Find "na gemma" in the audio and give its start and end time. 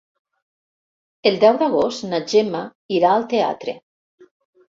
2.13-2.61